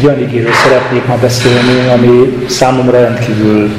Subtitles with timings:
[0.00, 3.70] Egy olyan igéről szeretnék ma beszélni, ami számomra rendkívül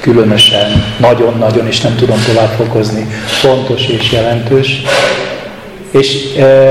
[0.00, 4.82] különösen, nagyon-nagyon, és nem tudom tovább fokozni, fontos és jelentős.
[5.90, 6.70] És e,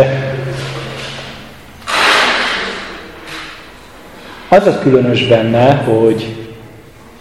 [4.49, 6.35] az a különös benne, hogy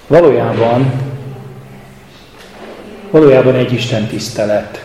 [0.07, 0.93] valójában,
[3.11, 4.85] valójában egy Isten tisztelet.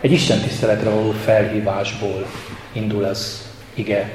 [0.00, 2.26] Egy Isten tiszteletre való felhívásból
[2.72, 4.10] indul ez ige,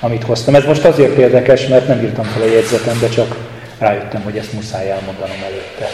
[0.00, 0.54] amit hoztam.
[0.54, 3.36] Ez most azért érdekes, mert nem írtam fel a jegyzetembe, csak
[3.78, 5.88] rájöttem, hogy ezt muszáj elmondanom előtte.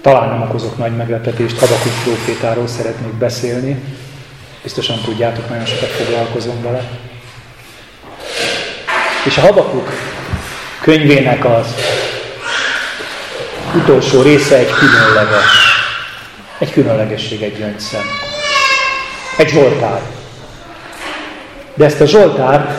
[0.00, 3.82] Talán nem okozok nagy meglepetést, Habakuk profétáról szeretnék beszélni.
[4.62, 6.88] Biztosan tudjátok, nagyon sokat foglalkozom vele.
[9.26, 9.90] És a Habakuk
[10.80, 11.66] könyvének az
[13.74, 15.52] utolsó része egy különleges,
[16.58, 18.04] egy különlegesség, egy gyöngyszem.
[19.36, 20.00] Egy Zsoltár.
[21.74, 22.70] De ezt a Zsoltárt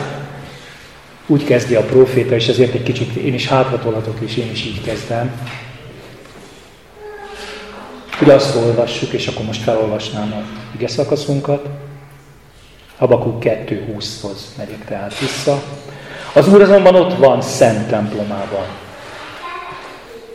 [1.26, 4.82] úgy kezdi a proféta, és ezért egy kicsit én is hátratolhatok, és én is így
[4.82, 5.40] kezdem.
[8.18, 10.42] Hogy azt olvassuk, és akkor most felolvasnám a
[10.74, 11.66] ige szakaszunkat.
[12.96, 15.62] Habakuk 2.20-hoz megyek tehát vissza.
[16.32, 18.66] Az Úr azonban ott van szent templomában.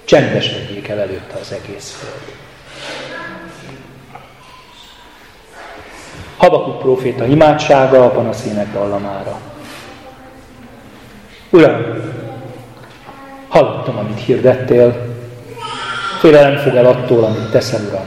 [0.06, 2.41] Csendesedjék el előtte az egész föld.
[6.42, 9.40] Habakuk próféta imádsága a panaszének dallamára.
[11.50, 11.82] Uram,
[13.48, 15.16] hallottam, amit hirdettél,
[16.20, 18.06] félelem fog el attól, amit teszel, Uram.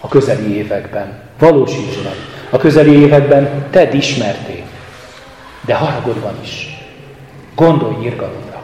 [0.00, 2.16] A közeli években, valósíts meg,
[2.50, 4.64] a közeli években Ted ismertél,
[5.64, 6.84] de haragodban is.
[7.54, 8.62] Gondolj irgalomra.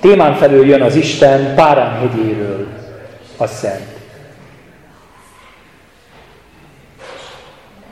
[0.00, 2.66] Témán felül jön az Isten Párán hegyéről,
[3.36, 3.97] a Szent.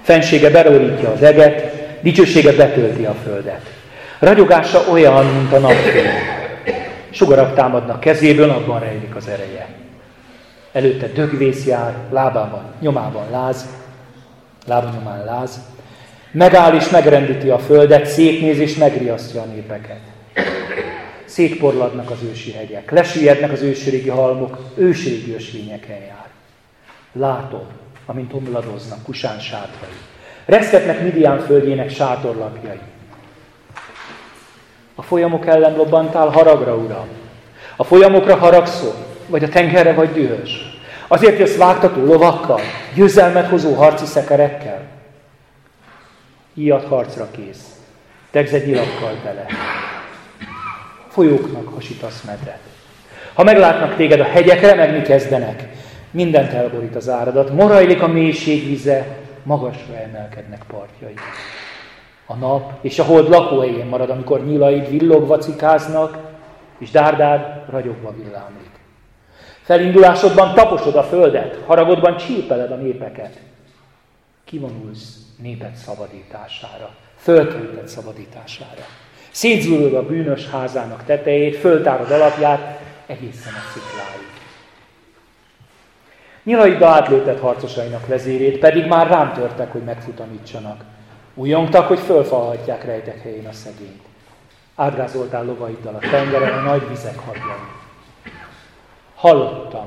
[0.07, 3.61] Fensége berólítja az eget, dicsősége betölti a földet.
[4.19, 6.07] Ragyogása olyan, mint a napfény.
[7.11, 9.69] Sugarak támadnak kezéből, abban rejlik az ereje.
[10.73, 13.67] Előtte dögvész jár, lábában, nyomában láz,
[14.67, 15.61] lába nyomán láz.
[16.31, 20.01] Megáll és megrendíti a földet, szétnéz és megriasztja a népeket.
[21.25, 26.27] Szétporladnak az ősi hegyek, lesüllyednek az ősrégi halmok, ősrégi ösvényeken jár.
[27.13, 27.67] Látom,
[28.07, 29.91] amint omladoznak Kusán sátrai.
[30.45, 32.81] Reszketnek Midian földjének sátorlapjai.
[34.95, 37.09] A folyamok ellen lobbantál haragra, Uram.
[37.77, 38.95] A folyamokra haragszol,
[39.27, 40.51] vagy a tengerre vagy dühös.
[41.09, 42.61] Azért jössz vágtató lovakkal,
[42.95, 44.81] győzelmet hozó harci szekerekkel.
[46.55, 47.65] Ilyat harcra kész.
[48.31, 49.47] Tegzed nyilakkal bele.
[51.09, 52.61] Folyóknak hasítasz medret.
[53.35, 55.69] Ha meglátnak téged, a hegyek remegni kezdenek.
[56.17, 61.15] Mindent elborít az áradat, morajlik a mélység vize, magasra emelkednek partjai.
[62.27, 66.19] A nap és a hold lakóhelyén marad, amikor nyilaid villogva cikáznak,
[66.79, 68.71] és dárdár ragyogva villámlik.
[69.63, 73.41] Felindulásodban taposod a földet, haragodban csípeled a népeket.
[74.45, 78.83] Kivonulsz néped szabadítására, földterületed szabadítására.
[79.31, 84.36] Szétzúrod a bűnös házának tetejét, föltárod alapját egészen a szikláig.
[86.47, 90.85] Nyilaidda átlőtett harcosainak vezérét, pedig már rám törtek, hogy megfutamítsanak.
[91.35, 94.03] Újongtak, hogy fölfalhatják rejtek helyén a szegényt.
[94.75, 97.67] Átgázoltál lovaiddal a tengeren a nagy vizek hadjai.
[99.15, 99.87] Hallottam,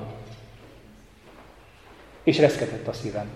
[2.23, 3.29] és reszketett a szívem.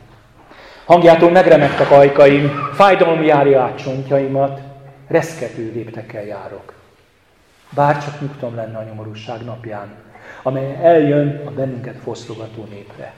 [0.86, 4.60] Hangjától megremegtek ajkaim, fájdalom járja át csontjaimat,
[5.08, 6.74] reszkető léptekkel járok.
[7.70, 10.03] Bár csak nyugtom lenne a nyomorúság napján,
[10.44, 13.14] amely eljön a bennünket fosztogató népre.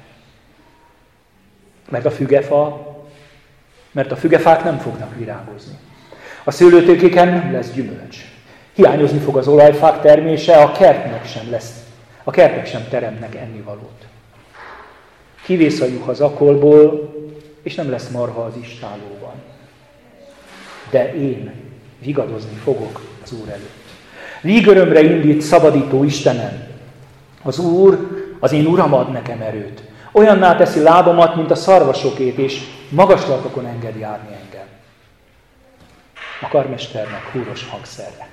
[1.89, 2.93] Mert a fügefa,
[3.91, 5.77] mert a fügefák nem fognak virágozni.
[6.43, 8.17] A szőlőtőkéken nem lesz gyümölcs.
[8.73, 11.83] Hiányozni fog az olajfák termése, a kertnek sem lesz,
[12.23, 14.05] a kertek sem teremnek ennivalót.
[15.43, 17.13] Kivész a juh az akolból,
[17.63, 19.33] és nem lesz marha az istálóban.
[20.89, 21.51] De én
[21.99, 23.83] vigadozni fogok az Úr előtt.
[24.41, 26.67] Vígörömre indít szabadító Istenem,
[27.45, 28.07] az Úr,
[28.39, 29.81] az én Uram ad nekem erőt.
[30.11, 34.67] Olyanná teszi lábamat, mint a szarvasokét, és magaslatokon enged járni engem.
[36.41, 38.27] A karmesternek húros hangszerre.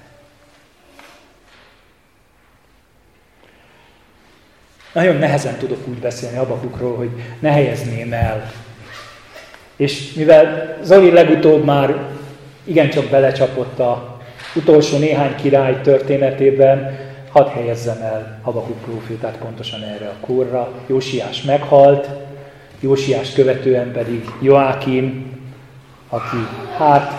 [4.93, 8.53] Nagyon nehezen tudok úgy beszélni Abakukról, hogy ne helyezném el.
[9.77, 11.97] És mivel Zoli legutóbb már
[12.65, 14.21] igencsak belecsapott a
[14.55, 20.73] utolsó néhány király történetében, hadd helyezzem el Habakuk prófétát pontosan erre a korra.
[20.87, 22.09] Jósiás meghalt,
[22.81, 25.37] Jósiás követően pedig Joákim,
[26.09, 26.37] aki
[26.77, 27.13] hát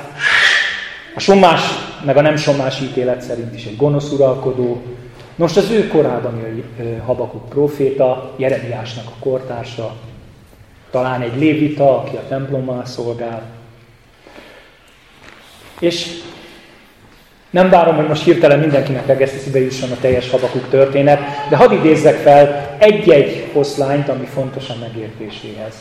[1.15, 1.61] a sommás,
[2.05, 4.81] meg a nem sommás ítélet szerint is egy gonosz uralkodó.
[5.35, 6.43] Most az ő korában
[7.05, 9.95] Habakuk proféta, Jeremiásnak a kortársa,
[10.91, 13.41] talán egy lévita, aki a templommal szolgál.
[15.79, 16.21] És
[17.53, 21.19] nem várom, hogy most hirtelen mindenkinek egész jusson a teljes Habakuk történet,
[21.49, 25.73] de hadd idézzek fel egy-egy oszlányt, ami fontos a megértéséhez.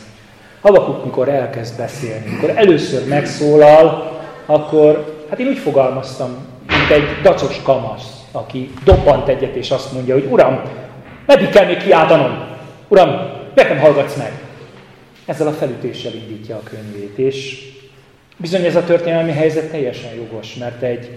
[0.60, 4.12] Habakuk, mikor elkezd beszélni, mikor először megszólal,
[4.46, 10.14] akkor, hát én úgy fogalmaztam, mint egy dacos kamasz, aki dobbant egyet, és azt mondja,
[10.14, 10.60] hogy Uram,
[11.26, 12.44] meddig kell még kiáltanom?
[12.88, 13.10] Uram,
[13.54, 14.32] nekem hallgatsz meg?
[15.26, 17.68] Ezzel a felütéssel indítja a könyvét, és
[18.36, 21.10] bizony ez a történelmi helyzet teljesen jogos, mert egy,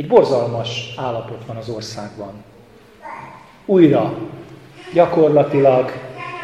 [0.00, 2.32] egy borzalmas állapot van az országban.
[3.66, 4.14] Újra,
[4.92, 5.92] gyakorlatilag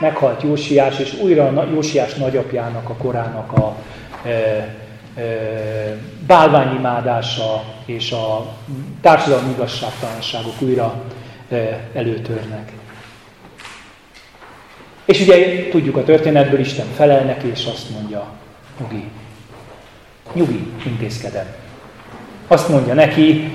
[0.01, 3.77] meghalt Jósiás, és újra Jósiás nagyapjának, a korának a
[4.25, 4.75] e, e,
[6.27, 8.47] bálványimádása és a
[9.01, 11.03] társadalmi igazságtalanságok újra
[11.49, 12.73] e, előtörnek.
[15.05, 18.27] És ugye tudjuk a történetből, Isten felel neki, és azt mondja,
[18.81, 19.11] nyugi,
[20.33, 21.65] nyugi, intézkedem.
[22.49, 23.51] Azt mondja neki,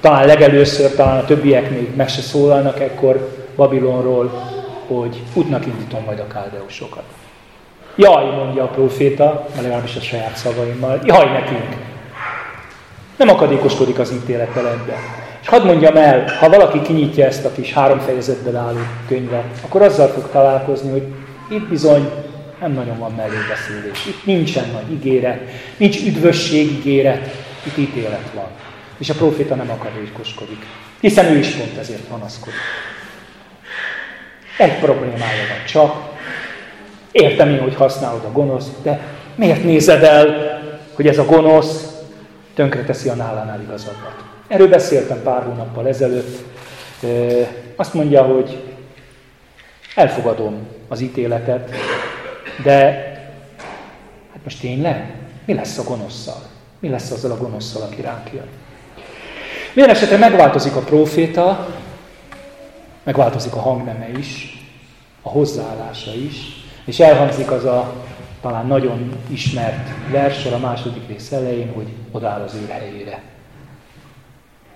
[0.00, 4.30] talán legelőször, talán a többiek még meg se szólalnak ekkor Babilonról,
[4.86, 7.02] hogy útnak indítom majd a káldeusokat.
[7.96, 11.76] Jaj, mondja a proféta, legalábbis a saját szavaimmal, jaj nekünk.
[13.16, 14.96] Nem akadékoskodik az ítélettel ebbe.
[15.42, 18.78] És hadd mondjam el, ha valaki kinyitja ezt a kis három fejezetben álló
[19.08, 21.02] könyvet, akkor azzal fog találkozni, hogy
[21.48, 22.10] itt bizony
[22.60, 24.06] nem nagyon van mellébeszélés.
[24.06, 25.40] Itt nincsen nagy ígéret,
[25.76, 27.30] nincs üdvösség ígéret,
[27.68, 28.48] itt ítélet van.
[28.98, 30.66] És a proféta nem akadékoskodik,
[31.00, 32.54] hiszen ő is pont ezért panaszkodik.
[34.58, 36.16] Egy problémája van csak.
[37.12, 39.00] Értem én, hogy használod a gonoszt, de
[39.34, 40.58] miért nézed el,
[40.94, 41.96] hogy ez a gonosz
[42.54, 44.24] tönkreteszi a nálánál igazabbat?
[44.48, 46.38] Erről beszéltem pár hónappal ezelőtt.
[47.76, 48.62] Azt mondja, hogy
[49.94, 51.70] elfogadom az ítéletet,
[52.62, 52.82] de
[54.32, 55.14] hát most tényleg?
[55.44, 56.47] Mi lesz a gonoszszal?
[56.78, 58.46] Mi lesz azzal a gonoszszal, aki ránk jön?
[59.74, 61.68] Milyen esetre megváltozik a proféta,
[63.02, 64.58] megváltozik a hangneme is,
[65.22, 66.36] a hozzáállása is,
[66.84, 67.92] és elhangzik az a
[68.40, 73.22] talán nagyon ismert versor a második rész elején, hogy odáll az őr helyére.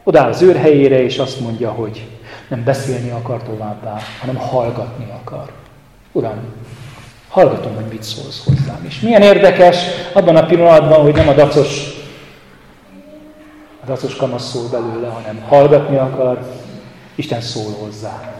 [0.02, 2.06] Odáll az őr helyére, és azt mondja, hogy
[2.48, 5.52] nem beszélni akar továbbá, hanem hallgatni akar.
[6.12, 6.38] Uram,
[7.32, 8.84] hallgatom, hogy mit szólsz hozzám.
[8.88, 9.76] És milyen érdekes
[10.12, 11.90] abban a pillanatban, hogy nem a dacos,
[13.82, 16.38] a dacos kamasz szól belőle, hanem hallgatni akar,
[17.14, 18.34] Isten szól hozzá.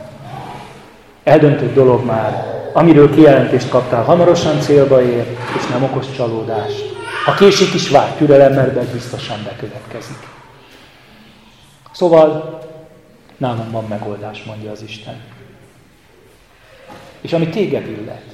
[1.24, 6.94] Eldöntött dolog már, amiről kijelentést kaptál, hamarosan célba ér, és nem okos csalódást.
[7.24, 10.28] Ha késik is vár, türelemmel, de biztosan bekövetkezik.
[11.92, 12.58] Szóval
[13.36, 15.20] nálam van megoldás, mondja az Isten.
[17.20, 18.31] És ami téged illet,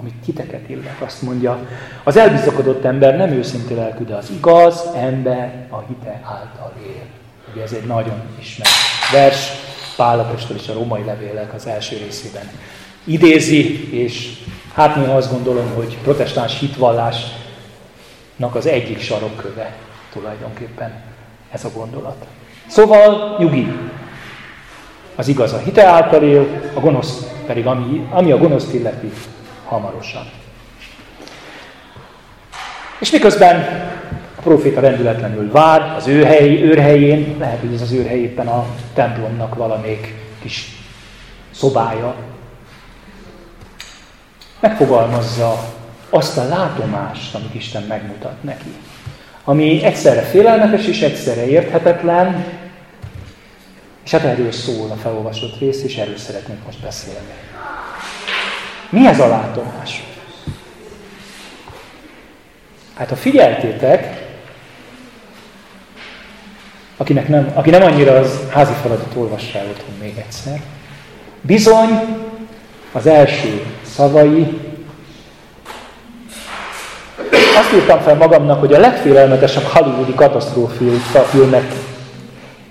[0.00, 1.66] amit titeket illet, azt mondja,
[2.04, 7.02] az elbizakodott ember nem őszinte lelkű, de az igaz ember a hite által él.
[7.52, 8.70] Ugye ez egy nagyon ismert
[9.12, 9.50] vers,
[9.96, 12.50] Pálapostól is a római levélek az első részében
[13.04, 14.32] idézi, és
[14.74, 19.76] hát néha azt gondolom, hogy protestáns hitvallásnak az egyik sarokköve
[20.12, 21.02] tulajdonképpen
[21.50, 22.26] ez a gondolat.
[22.66, 23.72] Szóval nyugi.
[25.16, 29.12] Az igaz a hite által él, a gonosz pedig, ami, ami a gonoszt illeti,
[29.68, 30.30] hamarosan.
[32.98, 33.56] És miközben
[34.36, 38.66] a proféta rendületlenül vár az ő hely, őrhelyén, lehet, hogy ez az őrhely éppen a
[38.94, 40.76] templomnak valamelyik kis
[41.50, 42.14] szobája,
[44.60, 45.76] megfogalmazza
[46.10, 48.74] azt a látomást, amit Isten megmutat neki.
[49.44, 52.44] Ami egyszerre félelmetes és egyszerre érthetetlen,
[54.04, 57.47] és hát erről szól a felolvasott rész, és erről szeretnék most beszélni.
[58.90, 60.02] Mi ez a látomás?
[62.96, 64.26] Hát ha figyeltétek,
[66.96, 70.60] akinek nem, aki nem annyira az házi feladatot olvassa el otthon még egyszer,
[71.40, 72.16] bizony
[72.92, 74.60] az első szavai
[77.58, 81.72] azt írtam fel magamnak, hogy a legfélelmetesebb hollywoodi katasztrófafilmek,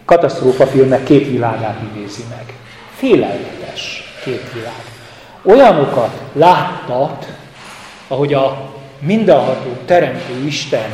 [0.05, 2.53] katasztrófafilmek két világát idézi meg.
[2.95, 4.96] Félelmetes két világ.
[5.47, 7.27] Olyanokat láttat,
[8.07, 10.91] ahogy a mindenható teremtő Isten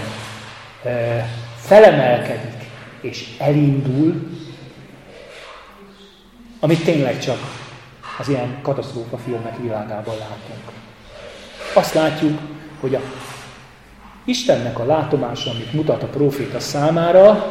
[0.84, 2.70] e, felemelkedik
[3.02, 4.28] és elindul,
[6.60, 7.38] amit tényleg csak
[8.20, 10.72] az ilyen katasztrófa filmek világában látunk.
[11.74, 12.40] Azt látjuk,
[12.80, 13.02] hogy a
[14.26, 17.46] Istennek a látomása, amit mutat a proféta számára,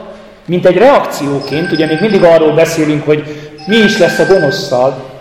[0.45, 5.12] mint egy reakcióként, ugye még mindig arról beszélünk, hogy mi is lesz a gonoszszal,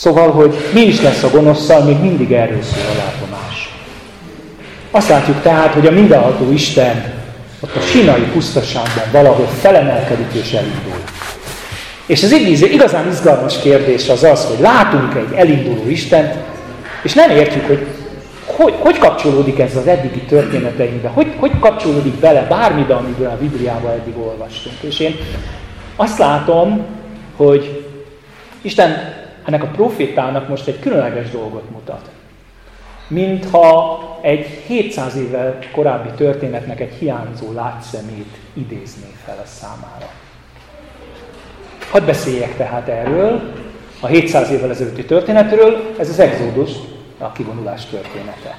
[0.00, 3.74] Szóval, hogy mi is lesz a gonoszszal, még mindig erről szól a látomás.
[4.90, 7.12] Azt látjuk tehát, hogy a mindenható Isten
[7.60, 11.02] ott a sinai pusztaságban valahol felemelkedik és elindul.
[12.06, 16.34] És az igazán izgalmas kérdés az az, hogy látunk egy elinduló Istent,
[17.02, 17.86] és nem értjük, hogy
[18.44, 23.92] hogy, hogy kapcsolódik ez az eddigi történeteinkbe, hogy, hogy kapcsolódik bele bármibe, amiből a Bibliában
[23.92, 24.76] eddig olvastunk.
[24.80, 25.16] És én
[25.96, 26.84] azt látom,
[27.36, 27.84] hogy
[28.62, 29.18] Isten
[29.50, 32.10] ennek a profétának most egy különleges dolgot mutat.
[33.08, 40.10] Mintha egy 700 évvel korábbi történetnek egy hiányzó látszemét idézné fel a számára.
[41.90, 43.52] Hadd beszéljek tehát erről,
[44.00, 46.70] a 700 évvel ezelőtti történetről, ez az exodus,
[47.18, 48.58] a kivonulás története.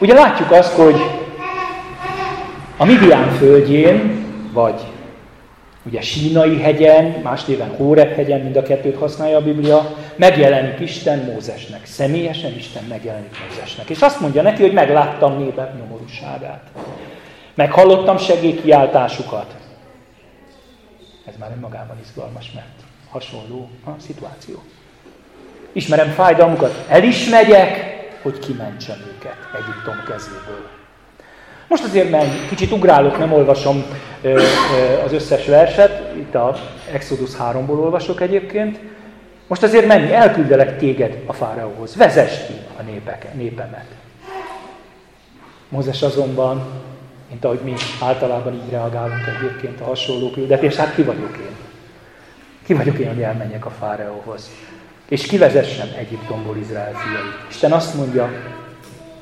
[0.00, 0.96] Ugye látjuk azt, hogy
[2.76, 4.80] a Midian földjén, vagy
[5.82, 11.18] ugye Sínai hegyen, más néven Hórep hegyen, mind a kettőt használja a Biblia, megjelenik Isten
[11.18, 11.86] Mózesnek.
[11.86, 13.90] Személyesen Isten megjelenik Mózesnek.
[13.90, 16.62] És azt mondja neki, hogy megláttam népek nyomorúságát.
[17.54, 19.54] Meghallottam segélykiáltásukat.
[21.26, 22.66] Ez már önmagában izgalmas, mert
[23.10, 24.62] hasonló a szituáció.
[25.72, 30.81] Ismerem fájdalmukat, el is megyek, hogy kimentsem őket Egyiptom kezéből.
[31.68, 33.84] Most azért menj, kicsit ugrálok, nem olvasom
[35.04, 36.56] az összes verset, itt a
[36.92, 38.78] Exodus 3-ból olvasok egyébként.
[39.46, 43.86] Most azért menj, elküldelek téged a fáraóhoz, vezess ki a népek, népemet.
[45.68, 46.62] Mózes azonban,
[47.28, 51.56] mint ahogy mi általában így reagálunk egyébként a hasonló küldetés, hát ki vagyok én?
[52.66, 54.50] Ki vagyok én, hogy elmenjek a fáraóhoz?
[55.08, 57.50] És kivezessem Egyiptomból Izrael fiait.
[57.50, 58.30] Isten azt mondja,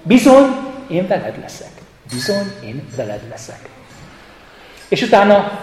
[0.03, 0.47] bizony,
[0.89, 1.80] én veled leszek.
[2.11, 3.69] Bizony, én veled leszek.
[4.88, 5.59] És utána,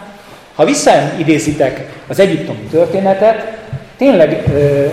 [0.55, 3.57] ha visszaidézitek az egyiptomi történetet,
[3.97, 4.43] tényleg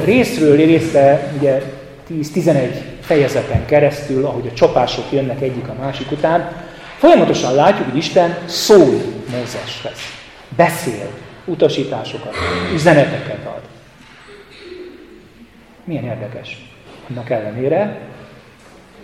[0.04, 1.62] részről részre, ugye
[2.10, 2.68] 10-11
[3.00, 6.52] fejezeten keresztül, ahogy a csapások jönnek egyik a másik után,
[6.98, 9.98] folyamatosan látjuk, hogy Isten szól Mózeshez.
[10.56, 11.08] Beszél,
[11.44, 12.34] utasításokat,
[12.74, 13.62] üzeneteket ad.
[15.84, 16.72] Milyen érdekes.
[17.10, 17.98] Annak ellenére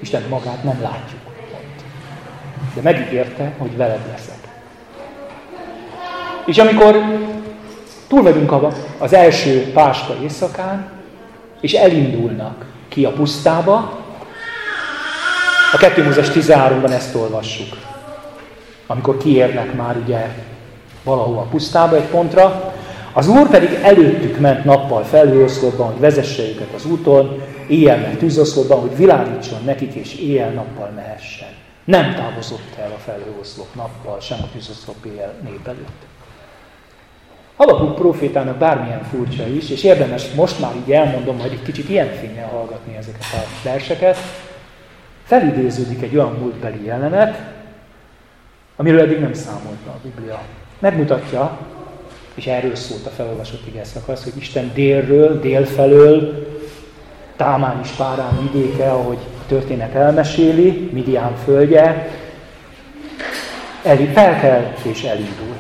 [0.01, 1.30] Isten magát nem látjuk
[2.75, 4.39] De megígérte, hogy veled leszek.
[6.47, 6.97] És amikor
[8.09, 8.53] túl vagyunk
[8.99, 10.91] az első páska éjszakán,
[11.61, 13.99] és elindulnak ki a pusztába,
[15.73, 17.77] a 2 Mózes 13-ban ezt olvassuk.
[18.87, 20.29] Amikor kiérnek már ugye
[21.05, 22.73] valahova a pusztába egy pontra,
[23.13, 28.81] az Úr pedig előttük ment nappal felhőoszlopban, hogy vezesse őket az úton, éjjel meg tűzoszlopban,
[28.81, 31.49] hogy világítson nekik, és éjjel-nappal mehessen.
[31.85, 36.09] Nem távozott el a felhőoszlop nappal, sem a tűzoszlop éjjel nép előtt.
[37.57, 42.15] Habakuk profétának bármilyen furcsa is, és érdemes most már így elmondom, hogy egy kicsit ilyen
[42.15, 44.17] fényen hallgatni ezeket a verseket,
[45.25, 47.41] felidéződik egy olyan múltbeli jelenet,
[48.77, 50.43] amiről eddig nem számolt a Biblia.
[50.79, 51.59] Megmutatja,
[52.35, 56.47] és erről szólt a felolvasott szakasz, hogy Isten délről, délfelől,
[57.37, 59.19] Támán is Párán vidéke, ahogy
[59.51, 62.09] történet elmeséli, Midian földje,
[63.83, 65.55] el, felkel és elindul.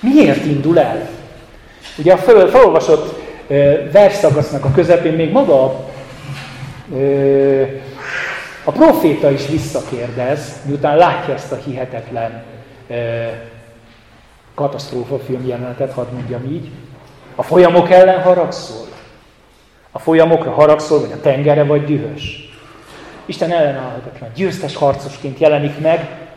[0.00, 1.08] Miért indul el?
[1.98, 3.20] Ugye a fel, felolvasott
[3.92, 5.64] versszakasznak a közepén még maga
[8.64, 12.42] a proféta is visszakérdez, miután látja ezt a hihetetlen
[14.54, 16.68] katasztrófa film jelenetet, hadd mondjam így.
[17.34, 18.86] A folyamok ellen haragszol?
[19.90, 22.45] A folyamokra haragszol, vagy a tengerre vagy dühös?
[23.26, 26.28] Isten ellenállhatatlan, győztes harcosként jelenik meg,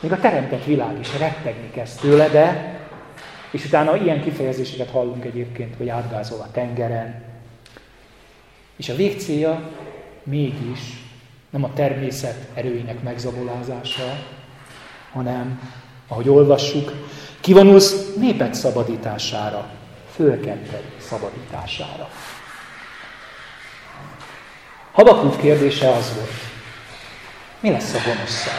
[0.00, 2.78] még a teremtett világ is rettegni kezd tőle, de,
[3.50, 7.22] és utána ilyen kifejezéseket hallunk egyébként, hogy átgázol a tengeren.
[8.76, 9.70] És a végcélja
[10.22, 10.80] mégis
[11.50, 14.18] nem a természet erőinek megzabolázása,
[15.12, 15.70] hanem,
[16.08, 16.92] ahogy olvassuk,
[17.40, 19.70] Kivonulsz néped szabadítására,
[20.14, 22.08] fölkented szabadítására.
[24.94, 26.30] Habakuk kérdése az volt,
[27.60, 28.52] mi lesz a gonoszszal?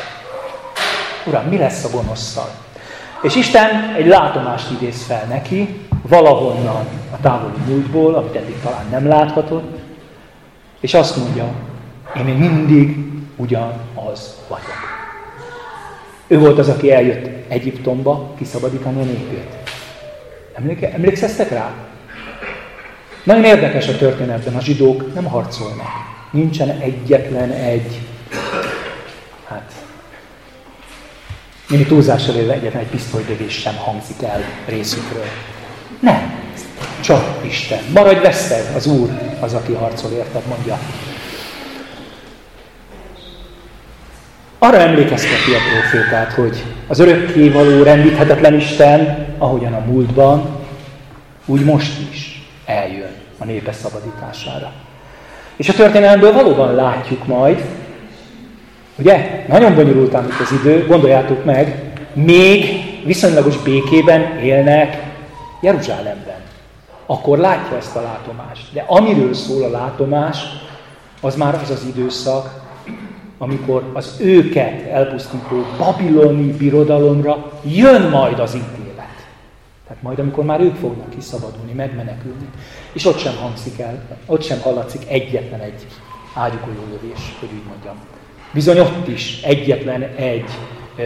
[1.25, 2.50] Uram, mi lesz a gonoszszal?
[3.22, 9.08] És Isten egy látomást idéz fel neki, valahonnan a távoli múltból, amit eddig talán nem
[9.08, 9.80] láthatott,
[10.80, 11.54] és azt mondja,
[12.18, 12.98] én még mindig
[13.36, 15.06] ugyanaz vagyok.
[16.27, 19.56] Ő volt az, aki eljött Egyiptomba kiszabadítani a népét.
[20.54, 21.74] Emléke, rá?
[23.24, 26.13] Nagyon érdekes a történetben, a zsidók nem harcolnak.
[26.36, 28.00] Nincsen egyetlen egy,
[29.48, 29.72] hát,
[31.70, 35.25] mini túlzással élve egyetlen egy pisztolydövés sem hangzik el részükről.
[36.00, 36.39] Nem,
[37.01, 37.80] csak Isten.
[37.94, 40.80] Maradj veszted, az Úr az, aki harcol érted, mondja.
[44.60, 50.60] Arra emlékezteti a profétát, hogy az örökkévaló, rendíthetetlen Isten, ahogyan a múltban,
[51.46, 54.74] úgy most is eljön a népe szabadítására.
[55.55, 57.65] És a történelemből valóban látjuk majd,
[58.97, 62.65] ugye, nagyon bonyolultán itt az idő, gondoljátok meg, még
[63.05, 65.03] viszonylagos békében élnek
[65.62, 66.35] Jeruzsálemben.
[67.05, 68.74] Akkor látja ezt a látomást.
[68.74, 70.38] De amiről szól a látomás,
[71.21, 72.63] az már az az időszak,
[73.38, 78.85] amikor az őket elpusztító babiloni birodalomra jön majd az ítélet.
[80.05, 82.50] Majd, amikor már ők fognak kiszabadulni, megmenekülni.
[82.93, 85.88] És ott sem hangzik el, ott sem hallatszik egyetlen egy
[86.33, 87.95] ágyukoló lövés, hogy úgy mondjam.
[88.53, 90.50] Bizony ott is egyetlen egy
[90.97, 91.03] e,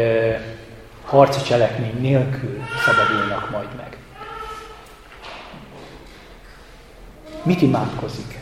[1.05, 3.97] harci cselekmény nélkül szabadulnak majd meg.
[7.43, 8.39] Mit imádkozik?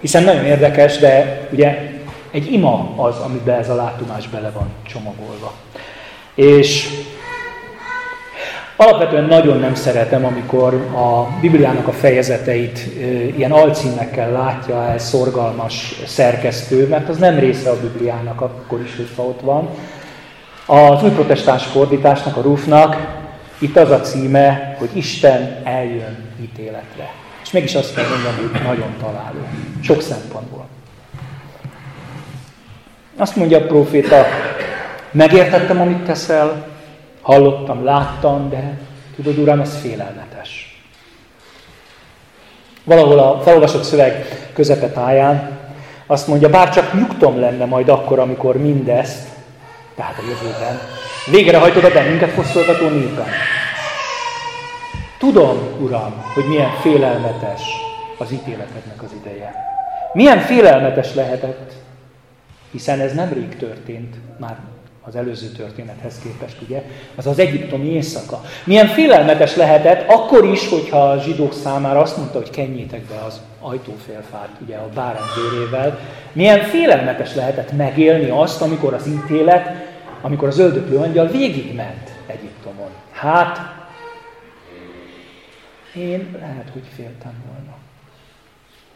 [0.00, 1.90] Hiszen nagyon érdekes, de ugye
[2.30, 5.52] egy ima az, amiben ez a látomás bele van csomagolva.
[6.34, 6.88] És
[8.82, 12.78] alapvetően nagyon nem szeretem, amikor a Bibliának a fejezeteit
[13.36, 19.22] ilyen alcímekkel látja el szorgalmas szerkesztő, mert az nem része a Bibliának, akkor is, hogyha
[19.22, 19.68] ott van.
[20.66, 22.96] Az új protestáns fordításnak, a Rufnak
[23.58, 27.12] itt az a címe, hogy Isten eljön ítéletre.
[27.42, 29.46] És mégis azt kell mondani, hogy nagyon találó.
[29.82, 30.66] Sok szempontból.
[33.16, 34.26] Azt mondja a proféta,
[35.10, 36.69] megértettem, amit teszel,
[37.30, 38.78] hallottam, láttam, de
[39.16, 40.80] tudod, Uram, ez félelmetes.
[42.84, 45.58] Valahol a felolvasott szöveg közepetáján
[46.06, 49.28] azt mondja, bár csak nyugtom lenne majd akkor, amikor mindezt,
[49.94, 50.78] tehát a jövőben,
[51.30, 53.28] végrehajtod a bennünket fosztolgató népen.
[55.18, 57.62] Tudom, Uram, hogy milyen félelmetes
[58.18, 59.54] az ítéletednek az ideje.
[60.12, 61.72] Milyen félelmetes lehetett
[62.70, 64.56] hiszen ez nem rég történt, már
[65.10, 66.82] az előző történethez képest, ugye,
[67.14, 68.42] az az egyiptomi éjszaka.
[68.64, 73.40] Milyen félelmetes lehetett, akkor is, hogyha a zsidók számára azt mondta, hogy kenjétek be az
[73.60, 75.98] ajtófélfát, ugye a bárány vérével,
[76.32, 79.68] milyen félelmetes lehetett megélni azt, amikor az ítélet,
[80.20, 82.90] amikor az öldöklő angyal végigment Egyiptomon.
[83.12, 83.58] Hát,
[85.94, 87.76] én lehet, hogy féltem volna.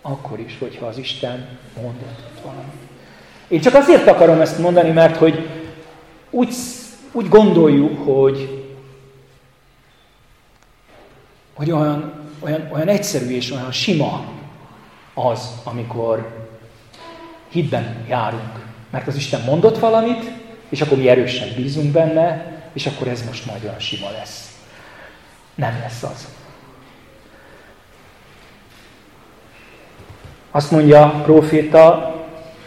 [0.02, 1.48] Akkor is, hogyha az Isten
[1.82, 2.92] mondott valamit.
[3.48, 5.48] Én csak azért akarom ezt mondani, mert hogy
[6.34, 6.54] úgy,
[7.12, 8.64] úgy gondoljuk, hogy,
[11.54, 14.24] hogy olyan, olyan, olyan egyszerű és olyan sima
[15.14, 16.46] az, amikor
[17.48, 18.64] hitben járunk.
[18.90, 20.30] Mert az Isten mondott valamit,
[20.68, 24.58] és akkor mi erősen bízunk benne, és akkor ez most majd olyan sima lesz.
[25.54, 26.28] Nem lesz az.
[30.50, 32.13] Azt mondja a proféta,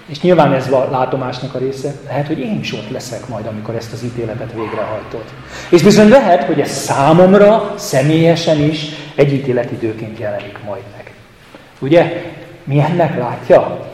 [0.08, 1.94] és nyilván ez a látomásnak a része.
[2.08, 5.24] Lehet, hogy én is ott leszek majd, amikor ezt az ítéletet végrehajtod.
[5.70, 11.14] És bizony lehet, hogy ez számomra személyesen is egy ítéletidőként jelenik majd meg.
[11.80, 12.24] Ugye?
[12.64, 13.88] Milyennek látja?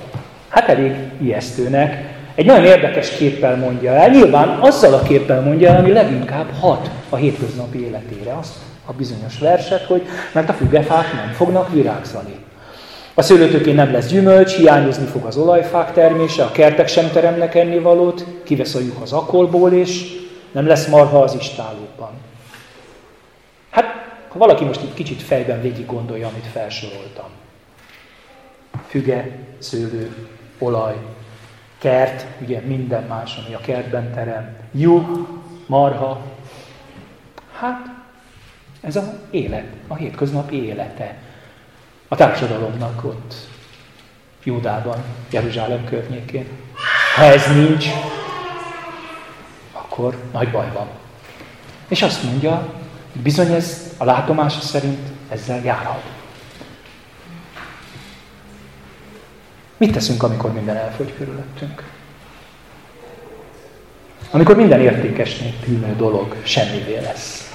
[0.49, 2.12] Hát elég ijesztőnek.
[2.36, 4.10] Egy nagyon érdekes képpel mondja el.
[4.10, 8.34] Nyilván azzal a képpel mondja el, ami leginkább hat a hétköznapi életére.
[8.39, 8.54] Azt
[8.86, 12.36] a bizonyos verset, hogy mert a fügefák nem fognak virágzani.
[13.15, 18.26] A szőlőtökén nem lesz gyümölcs, hiányozni fog az olajfák termése, a kertek sem teremnek ennivalót,
[18.43, 20.21] kivesz a juh az akolból, és
[20.52, 22.12] nem lesz marha az istálókban.
[23.69, 23.86] Hát,
[24.28, 27.30] ha valaki most itt kicsit fejben végig gondolja, amit felsoroltam.
[28.88, 30.15] Füge, szőlő,
[30.60, 30.95] olaj,
[31.78, 35.06] kert, ugye minden más, ami a kertben terem, juh,
[35.65, 36.21] marha.
[37.60, 37.86] Hát,
[38.82, 41.17] ez az élet, a hétköznapi élete
[42.13, 43.34] a társadalomnak ott
[44.43, 46.47] Júdában, Jeruzsálem környékén.
[47.15, 47.86] Ha ez nincs,
[49.71, 50.88] akkor nagy baj van.
[51.88, 52.73] És azt mondja,
[53.12, 56.02] bizony ez a látomása szerint ezzel járhat.
[59.78, 61.84] Mit teszünk, amikor minden elfogy körülöttünk?
[64.32, 67.52] Amikor minden értékesnek tűnő dolog semmivé lesz.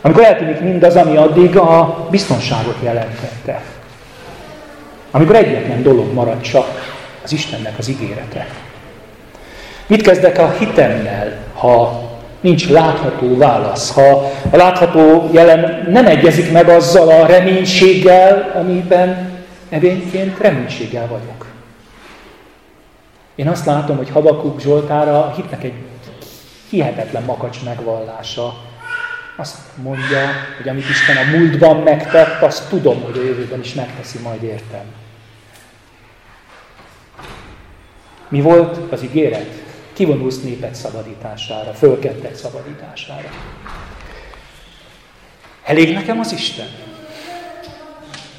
[0.00, 3.60] Amikor eltűnik mindaz, ami addig a biztonságot jelentette.
[5.10, 6.66] Amikor egyetlen dolog marad csak,
[7.24, 8.46] az Istennek az ígérete.
[9.86, 12.02] Mit kezdek a hitemmel, ha
[12.40, 19.30] nincs látható válasz, ha a látható jelen nem egyezik meg azzal a reménységgel, amiben
[19.68, 21.46] evényként reménységgel vagyok.
[23.34, 25.74] Én azt látom, hogy Habakuk Zsoltára hitnek egy
[26.70, 28.54] hihetetlen makacs megvallása.
[29.36, 34.18] Azt mondja, hogy amit Isten a múltban megtett, azt tudom, hogy a jövőben is megteszi,
[34.18, 34.84] majd értem.
[38.28, 39.62] Mi volt az ígéret?
[39.92, 43.28] Kivonulsz népet szabadítására, fölkettek szabadítására.
[45.64, 46.66] Elég nekem az Isten?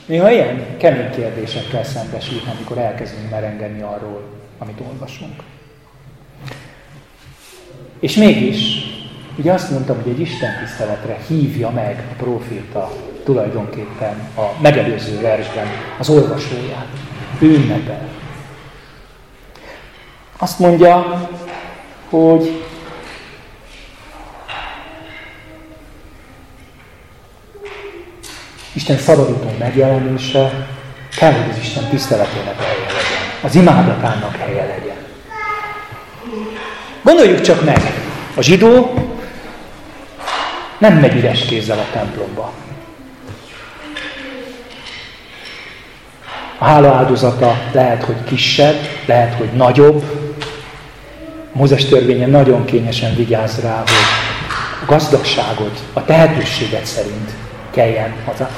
[0.06, 4.24] Néha ilyen kemény kérdésekkel szembesülünk, amikor elkezdünk merengeni arról,
[4.58, 5.44] amit olvasunk.
[8.00, 8.86] És mégis,
[9.38, 12.92] ugye azt mondtam, hogy egy Isten tiszteletre hívja meg a proféta
[13.24, 15.68] tulajdonképpen a megelőző versben
[16.00, 16.88] az olvasóját.
[17.40, 18.08] Ünnepel.
[20.38, 21.28] Azt mondja,
[22.10, 22.64] hogy
[28.74, 30.68] Isten szabadító megjelenése
[31.18, 33.42] kell, hogy az Isten tiszteletének helye legyen.
[33.42, 34.98] Az imádatának helye legyen.
[37.02, 37.82] Gondoljuk csak meg,
[38.36, 38.94] a zsidó
[40.82, 42.52] nem megy üres kézzel a templomba.
[46.58, 50.04] A hála áldozata lehet, hogy kisebb, lehet, hogy nagyobb.
[51.52, 53.92] Mózes törvénye nagyon kényesen vigyáz rá, hogy
[54.82, 57.30] a gazdagságot, a tehetőséget szerint
[57.70, 58.14] kelljen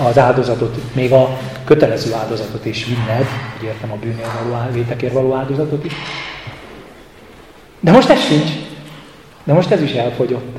[0.07, 5.33] az áldozatot, még a kötelező áldozatot is vinned, hogy értem a bűnél való, vétekért való
[5.33, 5.93] áldozatot is.
[7.79, 8.49] De most ez sincs.
[9.43, 10.57] De most ez is elfogyott.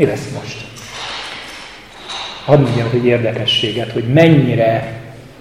[0.00, 0.64] Mi lesz most?
[2.44, 5.00] Hadd mondjam egy érdekességet, hogy mennyire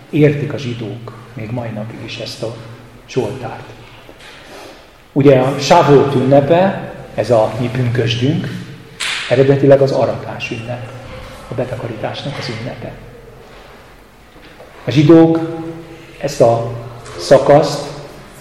[0.10, 2.56] értik a zsidók még mai napig is ezt a
[3.10, 3.64] Zsoltárt.
[5.12, 8.48] Ugye a Sávolt ünnepe, ez a mi pünkösdünk,
[9.30, 10.92] eredetileg az aratás ünnep,
[11.52, 12.92] a betakarításnak az ünnepe.
[14.86, 15.40] A zsidók
[16.18, 16.72] ezt a
[17.18, 17.88] szakaszt,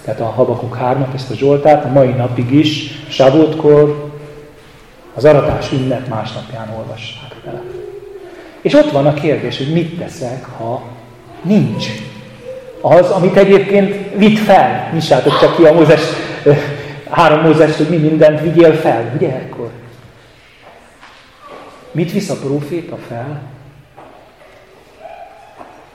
[0.04, 4.07] tehát a Habakuk 3 ezt a Zsoltát a mai napig is, Sávoltkor,
[5.18, 7.62] az aratás ünnep másnapján olvassák fel.
[8.60, 10.82] És ott van a kérdés, hogy mit teszek, ha
[11.42, 11.86] Nincs.
[12.80, 14.90] Az, amit egyébként vitt fel.
[14.92, 16.00] Nyissátok csak ki a Mózes,
[17.10, 19.70] három Mózes, hogy mi mindent vigyél fel, ugye ekkor?
[21.90, 23.42] Mit visz a proféta fel?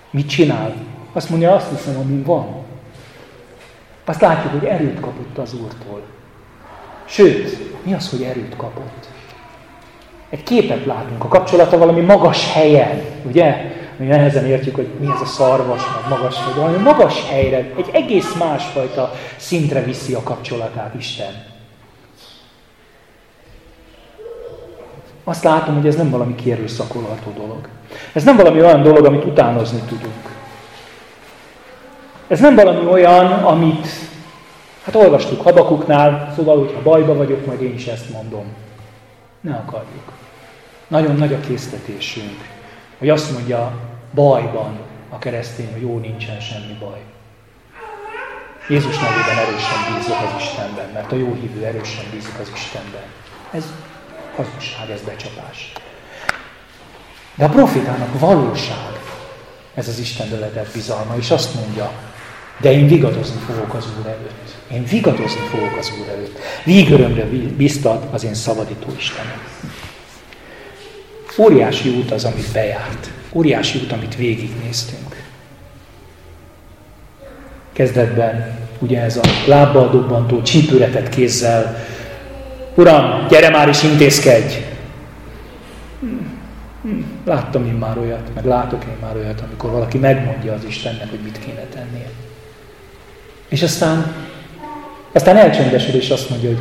[0.09, 0.73] Mit csinál?
[1.13, 2.47] Azt mondja, azt hiszem, amin van.
[4.05, 6.01] Azt látjuk, hogy erőt kapott az Úrtól.
[7.05, 9.12] Sőt, mi az, hogy erőt kapott?
[10.33, 13.71] Egy képet látunk, a kapcsolata valami magas helyen, ugye?
[13.97, 17.89] mi nehezen értjük, hogy mi ez a szarvas, meg magas vagy valami magas helyre, egy
[17.91, 21.43] egész másfajta szintre viszi a kapcsolatát Isten.
[25.23, 27.67] Azt látom, hogy ez nem valami kierőszakolható dolog.
[28.13, 30.35] Ez nem valami olyan dolog, amit utánozni tudunk.
[32.27, 33.87] Ez nem valami olyan, amit,
[34.83, 38.45] hát olvastuk Habakuknál, szóval, hogyha bajba vagyok, majd én is ezt mondom.
[39.41, 40.22] Ne akarjuk.
[40.93, 42.49] Nagyon nagy a késztetésünk,
[42.97, 43.79] hogy azt mondja
[44.13, 44.79] bajban
[45.09, 47.01] a keresztény, hogy jó, nincsen semmi baj.
[48.69, 53.01] Jézus nevében erősen bízok az Istenben, mert a jó hívő erősen bízik az Istenben.
[53.51, 53.63] Ez
[54.35, 55.71] hazugság, ez becsapás.
[57.35, 58.99] De a profitának valóság
[59.73, 61.91] ez az Isten letett bizalma, és azt mondja,
[62.61, 64.55] de én vigadozni fogok az Úr előtt.
[64.71, 66.37] Én vigadozni fogok az Úr előtt.
[66.63, 67.25] Vígörömre
[67.57, 69.52] biztat az én szabadító Istenem.
[71.37, 73.09] Óriási út az, amit bejárt.
[73.31, 75.23] Óriási út, amit végignéztünk.
[77.73, 81.85] Kezdetben ugye ez a lábbal dobbantó, csípőretett kézzel,
[82.75, 84.53] Uram, gyere már is intézkedj!
[87.25, 91.19] Láttam én már olyat, meg látok én már olyat, amikor valaki megmondja az Istennek, hogy
[91.23, 92.09] mit kéne tennie.
[93.47, 94.13] És aztán,
[95.11, 96.59] aztán elcsendesül, és azt mondja, hogy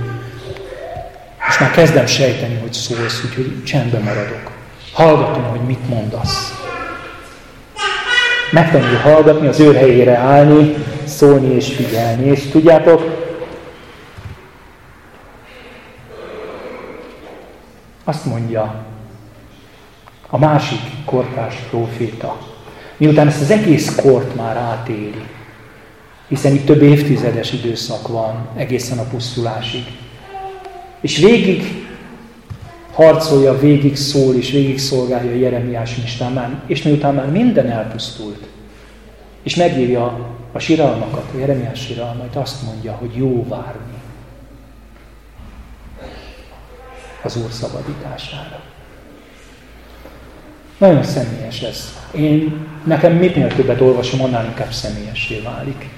[1.46, 4.50] most már kezdem sejteni, hogy szólsz, úgyhogy csendben maradok.
[4.92, 6.52] Hallgatom, hogy mit mondasz.
[8.50, 10.74] Megtanulja hallgatni, az ő helyére állni,
[11.04, 12.26] szólni és figyelni.
[12.26, 13.22] És tudjátok,
[18.04, 18.84] azt mondja
[20.28, 22.38] a másik kortárs proféta,
[22.96, 25.24] miután ezt az egész kort már átéli,
[26.28, 29.84] hiszen itt több évtizedes időszak van egészen a pusztulásig.
[31.00, 31.86] És végig
[32.92, 38.46] harcolja, végig szól és végig szolgálja Jeremiás Istán, és miután már minden elpusztult,
[39.42, 44.00] és megírja a siralmakat, a Jeremiás siralmait, azt mondja, hogy jó várni
[47.22, 48.60] az Úr szabadítására.
[50.78, 51.98] Nagyon személyes ez.
[52.14, 55.88] Én, nekem minél többet olvasom, annál inkább személyessé válik.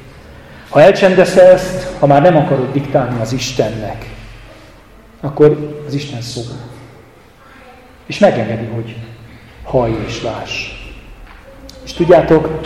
[0.68, 4.10] Ha elcsendesz ezt, ha már nem akarod diktálni az Istennek,
[5.20, 6.42] akkor az Isten szó.
[8.06, 8.96] És megengedi, hogy
[9.62, 10.72] hallj és láss.
[11.84, 12.60] És tudjátok,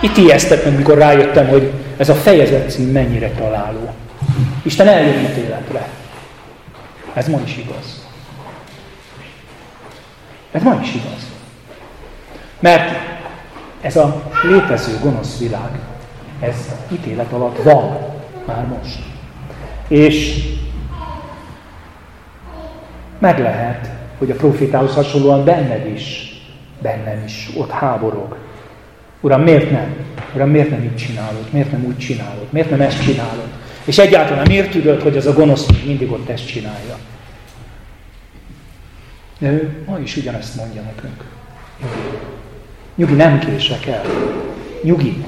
[0.00, 3.94] itt ijesztett meg, mikor rájöttem, hogy ez a fejezet cím mennyire találó.
[4.62, 5.88] Isten eljön ítéletre.
[7.12, 8.06] Ez ma is igaz.
[10.52, 11.26] Ez ma is igaz.
[12.60, 12.98] Mert
[13.80, 15.70] ez a létező gonosz világ,
[16.40, 16.56] ez
[16.92, 17.98] ítélet alatt van
[18.46, 18.98] már most.
[19.88, 20.44] És
[23.20, 26.34] meg lehet, hogy a profétához hasonlóan benned is,
[26.82, 28.36] bennem is ott háborog.
[29.20, 29.94] Uram, miért nem?
[30.34, 31.44] Uram, miért nem így csinálod?
[31.50, 32.46] Miért nem úgy csinálod?
[32.50, 33.48] Miért nem ezt csinálod?
[33.84, 36.96] És egyáltalán miért tudod, hogy az a gonosz még mindig ott ezt csinálja?
[39.38, 41.24] De ő ma is ugyanezt mondja nekünk.
[41.80, 42.16] Nyugi.
[42.94, 44.02] Nyugi, nem kések el.
[44.82, 45.24] Nyugi.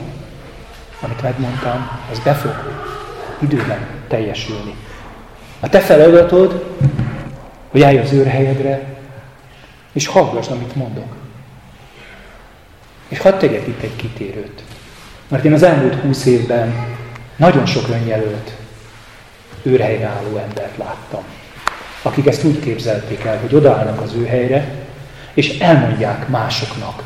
[1.01, 2.55] Amit megmondtam, az be fog
[3.39, 4.75] időben teljesülni.
[5.61, 6.65] A te feladatod,
[7.73, 8.83] hogy állj az őrhelyedre,
[9.93, 11.17] és hallgass, amit mondok.
[13.09, 14.63] És hadd tegyek itt egy kitérőt.
[15.29, 16.75] Mert én az elmúlt húsz évben
[17.37, 18.53] nagyon sok önjelölt
[19.63, 21.23] őrhelyre álló embert láttam
[22.03, 24.75] akik ezt úgy képzelték el, hogy odaállnak az ő helyre,
[25.35, 27.03] és elmondják másoknak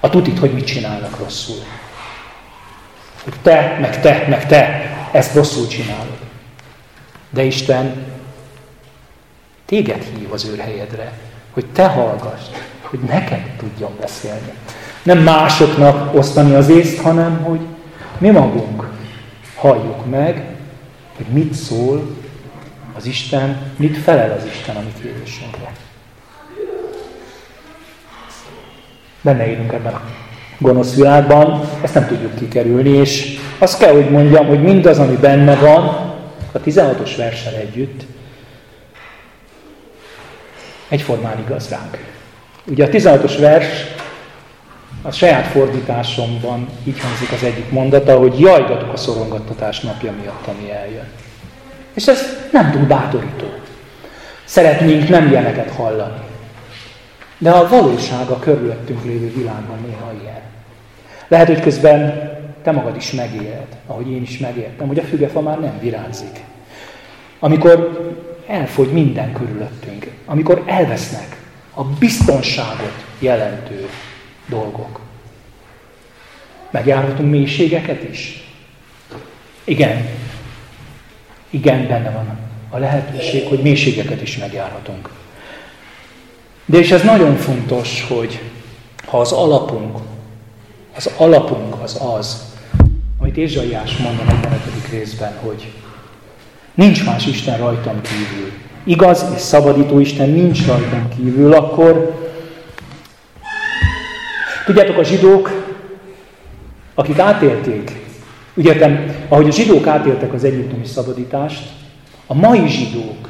[0.00, 1.62] a tutit, hogy mit csinálnak rosszul.
[3.24, 6.16] Hogy te, meg te, meg te ezt rosszul csinálod.
[7.30, 8.04] De Isten
[9.66, 11.12] téged hív az ő helyedre,
[11.50, 12.42] hogy te hallgass,
[12.80, 14.52] hogy neked tudjon beszélni.
[15.02, 17.60] Nem másoknak osztani az észt, hanem hogy
[18.18, 18.88] mi magunk
[19.56, 20.44] halljuk meg,
[21.16, 22.16] hogy mit szól
[22.96, 25.72] az Isten, mit felel az Isten a mi kérésünkre.
[29.20, 30.00] Benne élünk ebben a
[30.58, 35.54] gonosz világban, ezt nem tudjuk kikerülni, és azt kell, hogy mondjam, hogy mindaz, ami benne
[35.54, 35.84] van,
[36.52, 38.02] a 16-os versen együtt,
[40.88, 41.98] egyformán igaz ránk.
[42.64, 43.66] Ugye a 16-os vers
[45.02, 50.70] a saját fordításomban így hangzik az egyik mondata, hogy jajgatok a szorongattatás napja miatt, ami
[50.70, 51.08] eljön.
[51.94, 52.20] És ez
[52.52, 53.46] nem túl bátorító.
[54.44, 56.20] Szeretnénk nem ilyeneket hallani.
[57.38, 60.40] De a valóság a körülöttünk lévő világban néha ilyen.
[61.28, 62.30] Lehet, hogy közben
[62.62, 66.40] te magad is megéled, ahogy én is megértem, hogy a fügefa már nem virágzik.
[67.38, 68.06] Amikor
[68.46, 71.40] elfogy minden körülöttünk, amikor elvesznek
[71.74, 73.88] a biztonságot jelentő
[74.46, 75.00] dolgok.
[76.70, 78.44] Megjárhatunk mélységeket is?
[79.64, 80.08] Igen,
[81.50, 82.38] igen, benne van
[82.70, 85.10] a lehetőség, hogy mélységeket is megjárhatunk.
[86.64, 88.40] De és ez nagyon fontos, hogy
[89.06, 89.98] ha az alapunk,
[90.96, 92.54] az alapunk az az,
[93.18, 94.88] amit Ézsaiás mond a 45.
[94.90, 95.72] részben, hogy
[96.76, 98.52] nincs más Isten rajtam kívül.
[98.84, 102.14] Igaz és szabadító Isten nincs rajtam kívül, akkor
[104.64, 105.50] tudjátok, a zsidók,
[106.94, 108.04] akik átélték
[108.54, 111.62] úgy értem, ahogy a zsidók átéltek az egyiptomi szabadítást,
[112.26, 113.28] a mai zsidók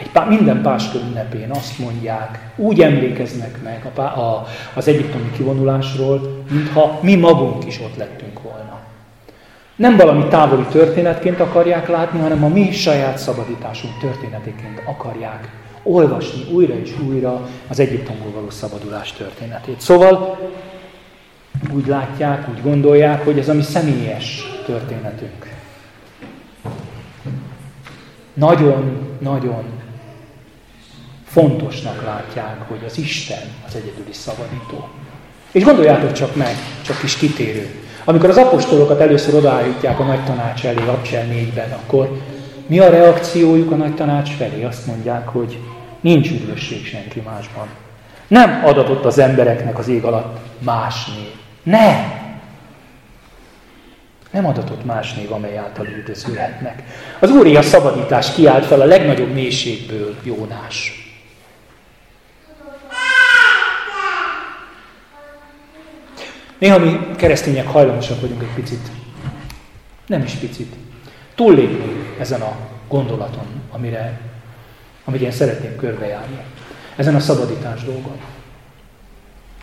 [0.00, 6.44] egy pá, minden páskör ünnepén azt mondják, úgy emlékeznek meg a, a, az egyiptomi kivonulásról,
[6.50, 8.25] mintha mi magunk is ott lettünk.
[9.76, 15.48] Nem valami távoli történetként akarják látni, hanem a mi saját szabadításunk történetéként akarják
[15.82, 19.80] olvasni újra és újra az Egyiptomból való szabadulás történetét.
[19.80, 20.38] Szóval
[21.74, 25.54] úgy látják, úgy gondolják, hogy ez a mi személyes történetünk.
[28.34, 29.64] Nagyon-nagyon
[31.24, 34.88] fontosnak látják, hogy az Isten az egyedüli szabadító.
[35.52, 37.85] És gondoljátok csak meg, csak kis kitérő.
[38.08, 42.20] Amikor az apostolokat először odaállítják a nagy tanács elé, Abcsel 4-ben, akkor
[42.66, 44.64] mi a reakciójuk a nagy tanács felé?
[44.64, 45.58] Azt mondják, hogy
[46.00, 47.66] nincs üdvösség senki másban.
[48.28, 51.30] Nem adatott az embereknek az ég alatt más név.
[51.74, 52.14] Ne!
[54.30, 56.82] Nem adatott más név, amely által üldözülhetnek.
[57.20, 61.05] Az a szabadítás kiállt fel a legnagyobb mélységből, Jónás.
[66.58, 68.88] Néha mi keresztények hajlamosak vagyunk egy picit,
[70.06, 70.74] nem is picit,
[71.34, 72.56] túllépni ezen a
[72.88, 74.20] gondolaton, amire,
[75.04, 76.38] amit én szeretném körbejárni.
[76.96, 78.16] Ezen a szabadítás dolgon.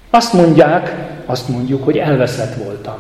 [0.10, 2.97] Azt mondják, azt mondjuk, hogy elveszett voltam.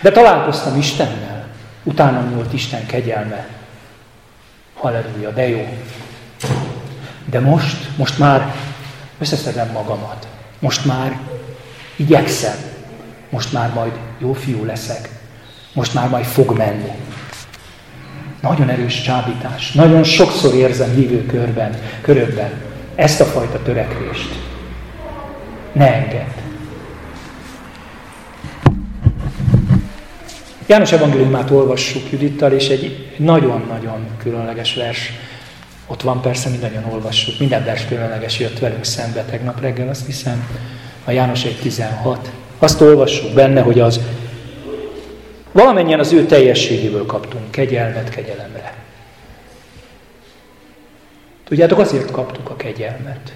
[0.00, 1.46] De találkoztam Istennel.
[1.82, 3.46] Utána volt Isten kegyelme.
[4.74, 5.78] Halleluja, de jó.
[7.24, 8.54] De most, most már
[9.18, 10.26] összeszedem magamat.
[10.58, 11.20] Most már
[11.96, 12.71] igyekszem.
[13.32, 15.08] Most már majd jó fiú leszek.
[15.72, 16.90] Most már majd fog menni.
[18.40, 19.72] Nagyon erős csábítás.
[19.72, 22.50] Nagyon sokszor érzem hívő körben, körökben
[22.94, 24.34] ezt a fajta törekvést.
[25.72, 26.30] Ne engedd.
[30.66, 35.12] János evangéliumát olvassuk Judittal, és egy nagyon-nagyon különleges vers.
[35.86, 37.38] Ott van persze, mindannyian olvassuk.
[37.38, 40.48] Minden vers különleges jött velünk szembe tegnap reggel, azt hiszem.
[41.04, 42.16] A János 1.16.
[42.62, 44.00] Azt olvassuk benne, hogy az
[45.52, 48.74] valamennyien az ő teljességéből kaptunk kegyelmet kegyelemre.
[51.44, 53.32] Tudjátok, azért kaptuk a kegyelmet.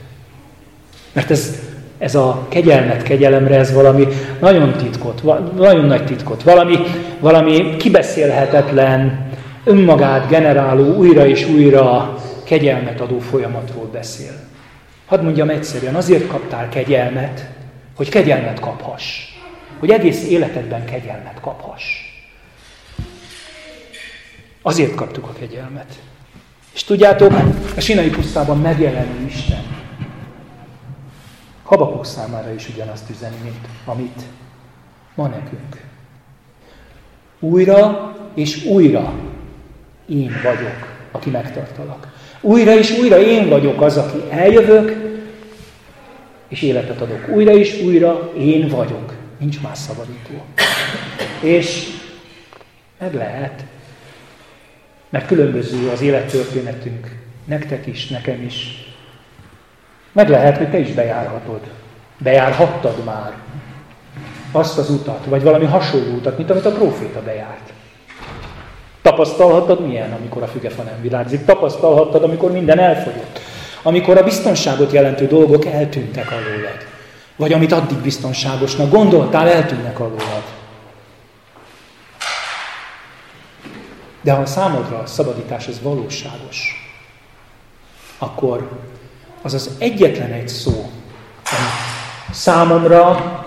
[1.13, 1.61] Mert ez
[1.99, 4.07] ez a kegyelmet kegyelemre, ez valami
[4.41, 5.23] nagyon titkot,
[5.57, 6.77] nagyon nagy titkot, valami,
[7.21, 9.29] valami kibeszélhetetlen,
[9.65, 14.33] önmagát generáló, újra és újra kegyelmet adó folyamatról beszél.
[15.07, 17.56] Hadd mondjam egyszerűen, azért kaptál kegyelmet,
[17.97, 19.35] hogy kegyelmet kaphass.
[19.79, 21.85] Hogy egész életedben kegyelmet kaphass.
[24.63, 25.99] Azért kaptuk a kegyelmet.
[26.75, 27.33] És tudjátok,
[27.77, 29.77] a sinai pusztában megjelenő Isten
[31.67, 34.23] Habakuk számára is ugyanazt üzeni, mint amit
[35.15, 35.85] ma nekünk.
[37.41, 39.13] Újra és újra
[40.09, 42.13] én vagyok, aki megtartalak.
[42.41, 45.16] Újra és újra én vagyok az, aki eljövök,
[46.49, 47.29] és életet adok.
[47.29, 49.13] Újra és újra én vagyok.
[49.39, 50.45] Nincs más szabadító.
[51.41, 51.89] És
[52.99, 53.65] meg lehet,
[55.09, 58.87] mert különböző az élettörténetünk, nektek is, nekem is,
[60.13, 61.61] meg lehet, hogy te is bejárhatod.
[62.19, 63.33] Bejárhattad már
[64.53, 67.73] azt az utat, vagy valami hasonló utat, mint amit a próféta bejárt.
[69.03, 71.45] Tapasztalhattad milyen, amikor a fügefa nem virágzik.
[71.45, 73.41] Tapasztalhattad, amikor minden elfogyott.
[73.87, 76.87] Amikor a biztonságot jelentő dolgok eltűntek alólad.
[77.37, 80.43] Vagy amit addig biztonságosnak gondoltál, eltűnnek alólad.
[84.21, 86.91] De ha a számodra a szabadítás az valóságos,
[88.19, 88.71] akkor
[89.43, 90.91] az az egyetlen egy szó,
[91.45, 91.69] ami
[92.31, 93.47] számomra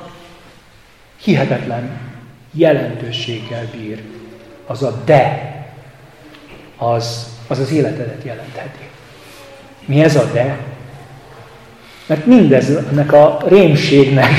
[1.22, 2.00] hihetetlen
[2.52, 4.04] jelentőséggel bír,
[4.68, 5.54] az a de,
[6.78, 8.89] az az, életedet jelentheti.
[9.90, 10.58] Mi ez a de?
[12.06, 14.32] Mert mindeznek a rémségnek,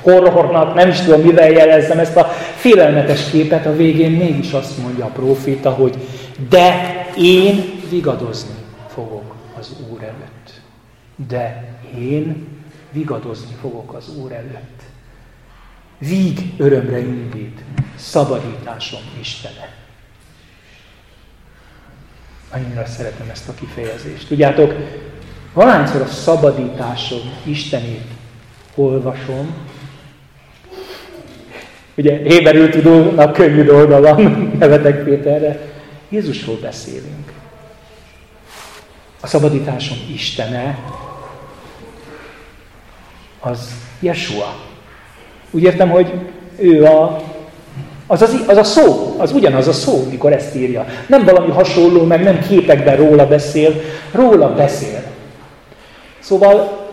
[0.00, 2.24] horrornak, nem is tudom mivel jelezzem ezt a
[2.56, 5.94] félelmetes képet, a végén mégis azt mondja a próféta, hogy
[6.48, 8.54] de én vigadozni
[8.94, 10.36] fogok az Úr előtt
[11.16, 12.46] de én
[12.92, 14.82] vigadozni fogok az Úr előtt.
[15.98, 17.60] Víg örömre indít,
[17.96, 19.74] szabadításom Istene.
[22.50, 24.28] Annyira szeretem ezt a kifejezést.
[24.28, 24.74] Tudjátok,
[25.52, 28.06] valányszor a szabadításom Istenét
[28.74, 29.54] olvasom,
[31.94, 34.22] ugye héberül tudónak könnyű dolga van,
[34.58, 35.60] nevetek Péterre,
[36.08, 37.32] Jézusról beszélünk.
[39.20, 40.78] A szabadításom Istene
[43.40, 44.56] az Yeshua.
[45.50, 46.12] Úgy értem, hogy
[46.58, 47.22] ő a,
[48.06, 50.86] az, az, az a szó, az ugyanaz a szó, mikor ezt írja.
[51.06, 53.80] Nem valami hasonló, meg nem képekben róla beszél,
[54.12, 55.02] róla beszél.
[56.18, 56.84] Szóval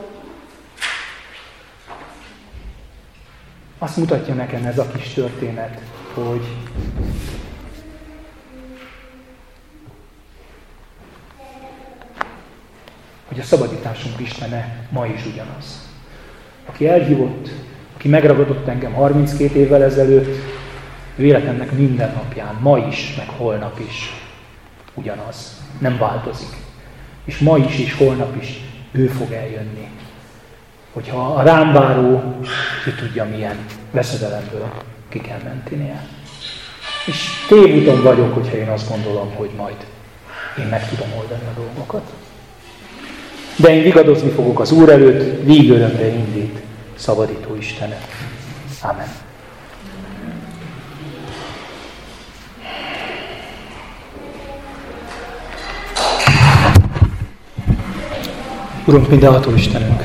[3.80, 5.78] azt mutatja nekem ez a kis történet,
[6.14, 6.46] hogy
[13.28, 15.92] hogy a szabadításunk Istene ma is ugyanaz
[16.66, 17.50] aki elhívott,
[17.96, 20.36] aki megragadott engem 32 évvel ezelőtt,
[21.16, 24.14] ő életemnek minden napján, ma is, meg holnap is
[24.94, 25.62] ugyanaz.
[25.80, 26.56] Nem változik.
[27.26, 28.60] És ma is és holnap is
[28.92, 29.90] ő fog eljönni.
[30.94, 32.40] Hogyha a rám váró,
[32.84, 33.58] ki tudja milyen
[33.92, 34.72] veszedelemből
[35.10, 36.08] ki kell mentenie.
[37.06, 39.76] És tévúton vagyok, hogyha én azt gondolom, hogy majd
[40.60, 42.14] én meg tudom oldani a dolgokat.
[43.56, 46.60] De én vigadozni fogok az Úr előtt, vígörömre indít,
[46.96, 48.08] szabadító Istenet.
[48.82, 49.08] Amen.
[58.86, 60.04] Urunk, mindenható Istenünk!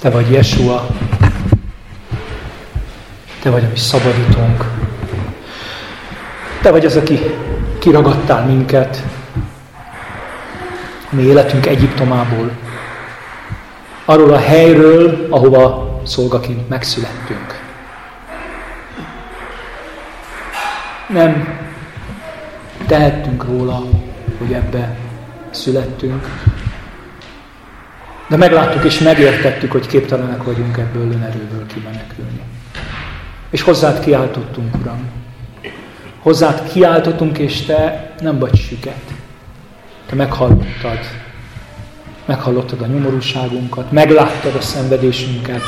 [0.00, 0.86] Te vagy Jesua,
[3.42, 4.64] Te vagy a mi.
[6.62, 7.18] Te vagy az, aki
[7.78, 9.04] kiragadtál minket,
[11.10, 12.50] a mi életünk Egyiptomából,
[14.04, 17.60] arról a helyről, ahova szolgaként megszülettünk.
[21.08, 21.58] Nem
[22.90, 23.82] tehettünk róla,
[24.38, 24.96] hogy ebbe
[25.50, 26.26] születtünk,
[28.28, 32.40] de megláttuk és megértettük, hogy képtelenek vagyunk ebből önerőből kimenekülni.
[33.50, 35.10] És hozzád kiáltottunk, Uram.
[36.22, 39.04] Hozzád kiáltottunk, és Te nem vagy süket.
[40.06, 40.98] Te meghallottad.
[42.24, 45.62] Meghallottad a nyomorúságunkat, megláttad a szenvedésünket,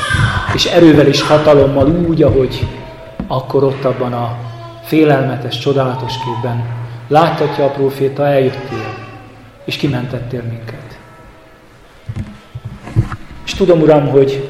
[0.53, 2.67] és erővel és hatalommal úgy, ahogy
[3.27, 4.37] akkor ott abban a
[4.83, 6.81] félelmetes, csodálatos képben
[7.13, 8.97] láthatja a proféta, eljöttél,
[9.65, 10.97] és kimentettél minket.
[13.45, 14.49] És tudom, Uram, hogy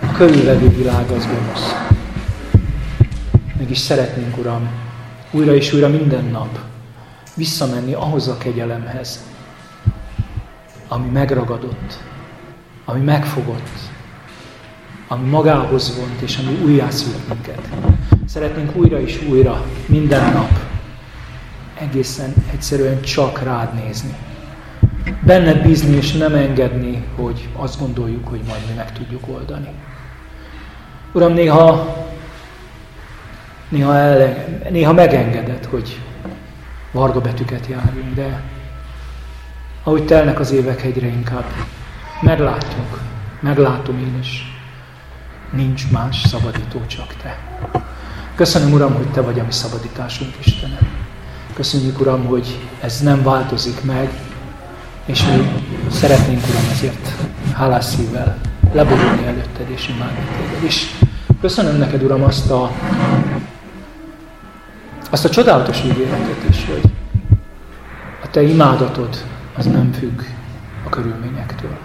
[0.00, 1.74] a körülvevő világ az gonosz.
[3.58, 4.68] Mégis szeretnénk, Uram,
[5.30, 6.58] újra és újra minden nap
[7.36, 9.24] visszamenni ahhoz a kegyelemhez,
[10.88, 11.98] ami megragadott,
[12.84, 13.78] ami megfogott,
[15.08, 17.68] ami magához vont, és ami újjászült minket.
[18.26, 20.63] Szeretnénk újra és újra, minden nap
[21.88, 24.14] egészen egyszerűen csak rád nézni.
[25.20, 29.68] Benned bízni és nem engedni, hogy azt gondoljuk, hogy majd mi meg tudjuk oldani.
[31.12, 31.96] Uram, néha,
[33.68, 36.00] néha, el, néha megengeded, hogy
[36.92, 38.42] varga betűket járjunk, de
[39.82, 41.44] ahogy telnek az évek egyre inkább,
[42.20, 43.00] meglátjuk,
[43.40, 44.58] meglátom én is,
[45.52, 47.38] nincs más szabadító, csak Te.
[48.34, 51.04] Köszönöm, Uram, hogy Te vagy a mi szabadításunk, Istenem.
[51.54, 54.10] Köszönjük, Uram, hogy ez nem változik meg,
[55.04, 57.08] és mi szeretnénk, Uram, ezért
[57.52, 58.38] hálás szívvel
[58.72, 60.62] leborulni előtted és imádni téged.
[60.62, 60.90] És
[61.40, 62.70] köszönöm neked, Uram, azt a,
[65.10, 66.90] azt a csodálatos ígéretet is, hogy
[68.22, 69.24] a te imádatod
[69.56, 70.20] az nem függ
[70.84, 71.76] a körülményektől.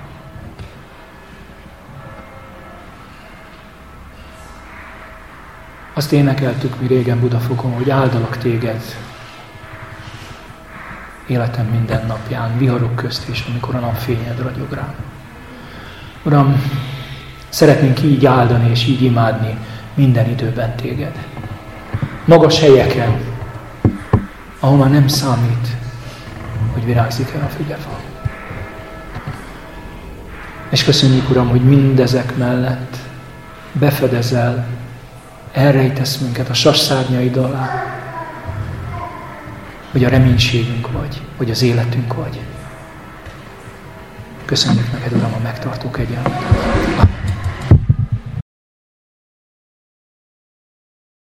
[5.93, 8.81] Azt énekeltük mi régen Budafokon, hogy áldalak téged
[11.29, 14.93] életem minden napján, viharok közt is, amikor a napfényed ragyog rám.
[16.23, 16.63] Uram,
[17.49, 19.57] szeretnénk így áldani és így imádni
[19.93, 21.25] minden időben téged.
[22.25, 23.19] Magas helyeken,
[24.59, 25.67] ahol már nem számít,
[26.73, 27.99] hogy virágzik el a fügefa.
[30.69, 32.97] És köszönjük, Uram, hogy mindezek mellett
[33.71, 34.65] befedezel,
[35.51, 37.98] elrejtesz minket a sasszárnyaid alá,
[39.91, 42.39] hogy a reménységünk vagy, hogy az életünk vagy.
[44.45, 46.41] Köszönjük neked, Uram, a megtartó kegyelmet.